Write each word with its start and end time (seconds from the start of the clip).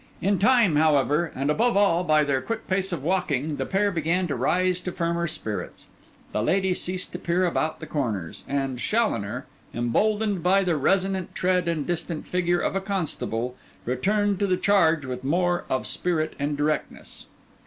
In 0.19 0.39
time, 0.39 0.77
however, 0.77 1.31
and 1.35 1.51
above 1.51 1.77
all 1.77 2.03
by 2.03 2.23
their 2.23 2.41
quick 2.41 2.65
pace 2.67 2.91
of 2.91 3.03
walking, 3.03 3.57
the 3.57 3.67
pair 3.67 3.91
began 3.91 4.25
to 4.29 4.35
rise 4.35 4.81
to 4.81 4.91
firmer 4.91 5.27
spirits; 5.27 5.89
the 6.31 6.41
lady 6.41 6.73
ceased 6.73 7.11
to 7.11 7.19
peer 7.19 7.45
about 7.45 7.79
the 7.79 7.85
corners; 7.85 8.43
and 8.47 8.79
Challoner, 8.79 9.45
emboldened 9.75 10.41
by 10.41 10.63
the 10.63 10.75
resonant 10.75 11.35
tread 11.35 11.67
and 11.67 11.85
distant 11.85 12.27
figure 12.27 12.59
of 12.61 12.75
a 12.75 12.81
constable, 12.81 13.55
returned 13.85 14.39
to 14.39 14.47
the 14.47 14.57
charge 14.57 15.05
with 15.05 15.23
more 15.23 15.65
of 15.69 15.85
spirit 15.85 16.35
and 16.39 16.57
directness. 16.57 17.27